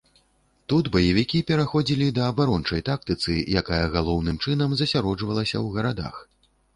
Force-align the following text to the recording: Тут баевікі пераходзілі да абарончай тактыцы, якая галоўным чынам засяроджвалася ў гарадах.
Тут 0.71 0.87
баевікі 0.93 1.41
пераходзілі 1.49 2.07
да 2.15 2.23
абарончай 2.31 2.81
тактыцы, 2.89 3.35
якая 3.61 3.83
галоўным 3.97 4.39
чынам 4.47 4.73
засяроджвалася 4.81 5.55
ў 5.65 5.77
гарадах. 5.77 6.15